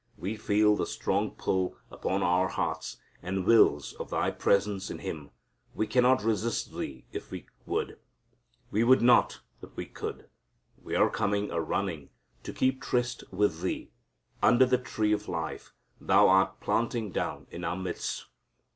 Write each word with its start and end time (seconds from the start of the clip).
We 0.17 0.35
feel 0.35 0.75
the 0.75 0.87
strong 0.87 1.29
pull 1.29 1.77
upon 1.91 2.23
our 2.23 2.47
hearts 2.47 2.97
and 3.21 3.45
wills 3.45 3.93
of 3.99 4.09
Thy 4.09 4.31
presence 4.31 4.89
in 4.89 4.97
Him. 4.97 5.29
We 5.75 5.85
cannot 5.85 6.23
resist 6.23 6.75
Thee 6.75 7.05
if 7.11 7.29
we 7.29 7.45
would. 7.67 7.99
We 8.71 8.83
would 8.83 9.03
not 9.03 9.41
if 9.61 9.77
we 9.77 9.85
could. 9.85 10.27
We 10.81 10.95
are 10.95 11.11
coming 11.11 11.51
a 11.51 11.61
running 11.61 12.09
to 12.41 12.51
keep 12.51 12.81
tryst 12.81 13.23
with 13.31 13.61
Thee 13.61 13.91
under 14.41 14.65
the 14.65 14.79
tree 14.79 15.13
of 15.13 15.27
life 15.29 15.71
thou 15.99 16.27
art 16.29 16.59
planting 16.61 17.11
down 17.11 17.45
in 17.51 17.63
our 17.63 17.77
midst. 17.77 18.25